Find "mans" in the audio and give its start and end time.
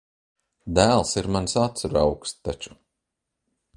1.35-1.55